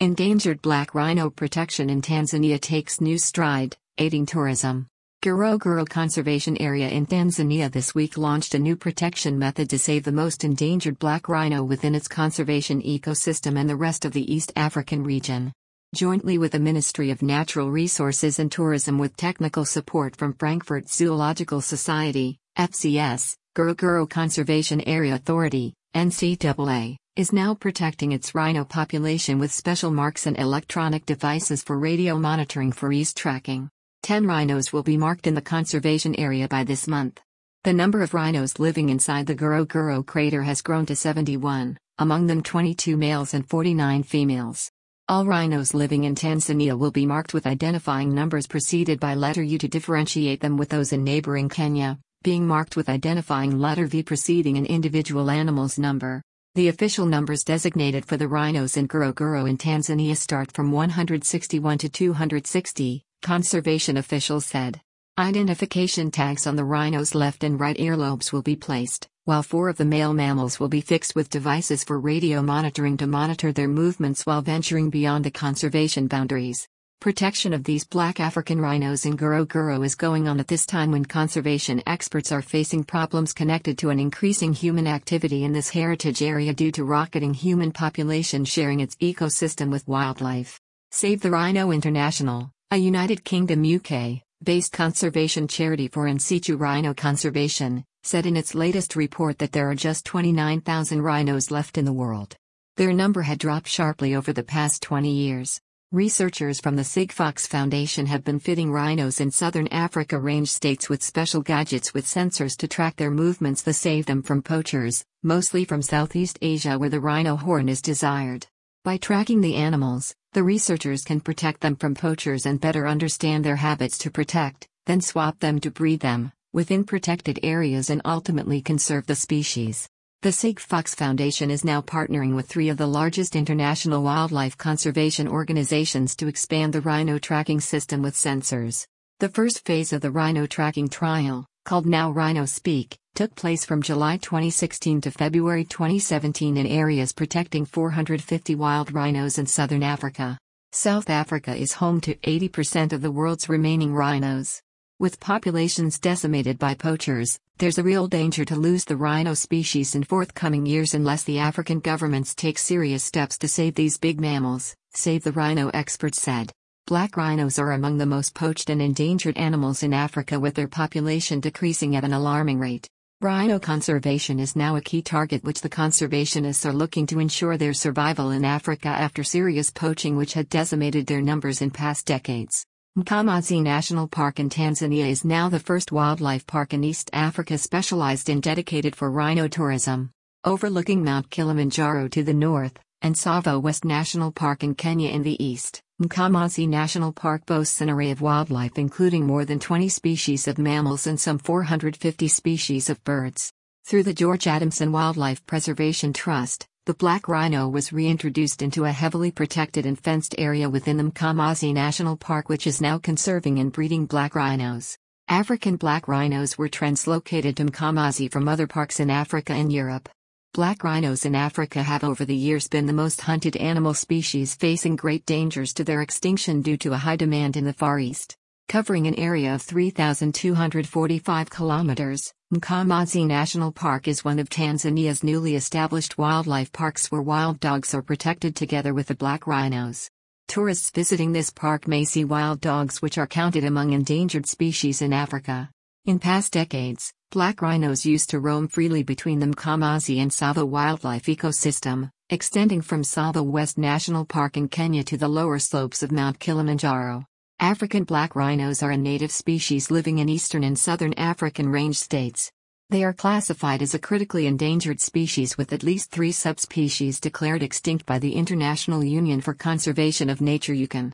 [0.00, 4.86] Endangered black rhino protection in Tanzania takes new stride, aiding tourism.
[5.24, 10.12] Ngorongoro Conservation Area in Tanzania this week launched a new protection method to save the
[10.12, 15.02] most endangered black rhino within its conservation ecosystem and the rest of the East African
[15.02, 15.52] region.
[15.96, 21.60] Jointly with the Ministry of Natural Resources and Tourism with technical support from Frankfurt Zoological
[21.60, 29.90] Society, FZS, Ngorongoro Conservation Area Authority, NCAA, is now protecting its rhino population with special
[29.90, 33.68] marks and electronic devices for radio monitoring for ease tracking.
[34.04, 37.20] 10 rhinos will be marked in the conservation area by this month.
[37.64, 42.40] The number of rhinos living inside the Ngorongoro crater has grown to 71, among them
[42.40, 44.70] 22 males and 49 females.
[45.08, 49.58] All rhinos living in Tanzania will be marked with identifying numbers preceded by letter U
[49.58, 54.56] to differentiate them with those in neighboring Kenya, being marked with identifying letter V preceding
[54.56, 56.22] an individual animal's number.
[56.54, 61.88] The official numbers designated for the rhinos in Ngorongoro in Tanzania start from 161 to
[61.88, 64.80] 260, conservation officials said.
[65.18, 69.76] Identification tags on the rhino's left and right earlobes will be placed, while four of
[69.76, 74.26] the male mammals will be fixed with devices for radio monitoring to monitor their movements
[74.26, 76.66] while venturing beyond the conservation boundaries.
[77.00, 81.04] Protection of these black African rhinos in Ngorongoro is going on at this time when
[81.04, 86.52] conservation experts are facing problems connected to an increasing human activity in this heritage area
[86.52, 90.60] due to rocketing human population sharing its ecosystem with wildlife.
[90.90, 96.94] Save the Rhino International, a United Kingdom UK based conservation charity for in situ rhino
[96.94, 101.92] conservation, said in its latest report that there are just 29,000 rhinos left in the
[101.92, 102.36] world.
[102.76, 105.60] Their number had dropped sharply over the past 20 years.
[105.92, 111.02] Researchers from the Sigfox Foundation have been fitting rhinos in southern Africa range states with
[111.02, 115.80] special gadgets with sensors to track their movements to save them from poachers, mostly from
[115.80, 118.46] Southeast Asia where the rhino horn is desired.
[118.84, 123.56] By tracking the animals, the researchers can protect them from poachers and better understand their
[123.56, 129.06] habits to protect, then swap them to breed them, within protected areas and ultimately conserve
[129.06, 129.88] the species.
[130.20, 136.16] The Sigfox Foundation is now partnering with three of the largest international wildlife conservation organizations
[136.16, 138.84] to expand the rhino tracking system with sensors.
[139.20, 143.80] The first phase of the rhino tracking trial, called Now Rhino Speak, took place from
[143.80, 150.36] July 2016 to February 2017 in areas protecting 450 wild rhinos in southern Africa.
[150.72, 154.62] South Africa is home to 80% of the world's remaining rhinos.
[155.00, 160.02] With populations decimated by poachers, there's a real danger to lose the rhino species in
[160.02, 165.22] forthcoming years unless the African governments take serious steps to save these big mammals, Save
[165.22, 166.50] the Rhino experts said.
[166.88, 171.38] Black rhinos are among the most poached and endangered animals in Africa with their population
[171.38, 172.88] decreasing at an alarming rate.
[173.20, 177.72] Rhino conservation is now a key target which the conservationists are looking to ensure their
[177.72, 182.66] survival in Africa after serious poaching which had decimated their numbers in past decades.
[182.96, 188.28] Mkomazi National Park in Tanzania is now the first wildlife park in East Africa specialized
[188.28, 190.10] and dedicated for rhino tourism.
[190.44, 195.42] Overlooking Mount Kilimanjaro to the north, and Tsavo West National Park in Kenya in the
[195.42, 200.58] east, Mkomazi National Park boasts an array of wildlife including more than 20 species of
[200.58, 203.52] mammals and some 450 species of birds.
[203.84, 209.30] Through the George Adamson Wildlife Preservation Trust, the black rhino was reintroduced into a heavily
[209.30, 214.06] protected and fenced area within the Mkomazi National Park, which is now conserving and breeding
[214.06, 214.96] black rhinos.
[215.28, 220.08] African black rhinos were translocated to Mkomazi from other parks in Africa and Europe.
[220.54, 224.96] Black rhinos in Africa have over the years been the most hunted animal species facing
[224.96, 228.34] great dangers to their extinction due to a high demand in the Far East.
[228.70, 236.16] Covering an area of 3,245 kilometers, Mkomazi National Park is one of Tanzania's newly established
[236.16, 240.08] wildlife parks where wild dogs are protected together with the black rhinos.
[240.46, 245.12] Tourists visiting this park may see wild dogs which are counted among endangered species in
[245.12, 245.68] Africa.
[246.06, 251.24] In past decades, black rhinos used to roam freely between the Mkomazi and Tsavo wildlife
[251.24, 256.38] ecosystem, extending from Tsavo West National Park in Kenya to the lower slopes of Mount
[256.38, 257.26] Kilimanjaro.
[257.60, 262.52] African black rhinos are a native species living in eastern and southern African range states.
[262.90, 268.06] They are classified as a critically endangered species with at least three subspecies declared extinct
[268.06, 271.10] by the International Union for Conservation of Nature IUCN.